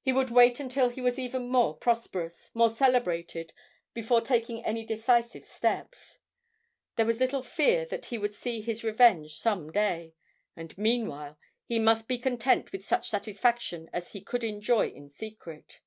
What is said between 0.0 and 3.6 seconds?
He would wait until he was even more prosperous, more celebrated,